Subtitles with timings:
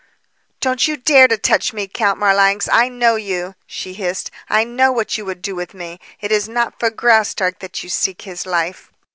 [0.61, 2.67] "Don't you dare to touch me, Count Marlanx.
[2.67, 4.31] I know you!" she hissed.
[4.49, 5.99] "I know what you would do with me.
[6.19, 8.91] It is not for Graustark that you seek his life."